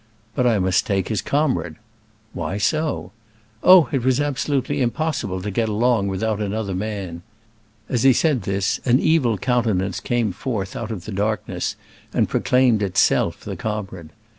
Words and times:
But 0.33 0.47
I 0.47 0.57
must 0.57 0.87
take 0.87 1.09
his 1.09 1.21
comrade. 1.21 1.75
"Why 2.33 2.57
so?" 2.57 3.11
Oh, 3.61 3.87
it 3.91 4.03
was 4.03 4.19
absolutely 4.19 4.81
impossible 4.81 5.43
to 5.43 5.51
get 5.51 5.69
along 5.69 6.07
without 6.07 6.41
another 6.41 6.73
man. 6.73 7.21
As 7.87 8.01
he 8.01 8.11
said 8.11 8.41
this 8.41 8.79
an 8.83 8.99
evil 8.99 9.37
countenance 9.37 9.99
came 9.99 10.31
forth 10.31 10.75
out 10.75 10.89
of 10.89 11.05
the 11.05 11.11
darkness 11.11 11.75
and 12.15 12.27
proclaimed 12.27 12.81
itself 12.81 13.41
the 13.41 13.55
comrade. 13.55 14.09